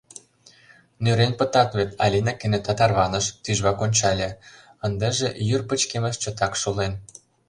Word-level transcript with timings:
Нӧрен 1.03 1.31
пытат 1.39 1.69
вет,— 1.77 1.89
Алина 2.03 2.33
кенета 2.35 2.73
тарваныш, 2.79 3.25
тӱжвак 3.43 3.79
ончале: 3.85 4.29
ындыже 4.85 5.27
йӱр 5.47 5.61
пычкемыш 5.69 6.15
чотак 6.23 6.53
шулен. 6.61 6.93